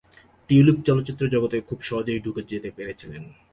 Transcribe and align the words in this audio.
Tulip 0.49 0.77
চলচ্চিত্র 0.87 1.23
জগতে 1.27 1.57
খুব 1.61 1.79
সহজেই 1.81 2.23
ঢুকে 2.25 2.41
যেতে 2.51 2.69
পেরেছিলেন। 2.71 3.23